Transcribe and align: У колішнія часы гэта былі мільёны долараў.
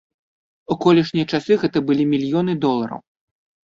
У 0.75 0.77
колішнія 0.85 1.29
часы 1.35 1.53
гэта 1.67 1.87
былі 1.93 2.09
мільёны 2.17 2.61
долараў. 2.69 3.09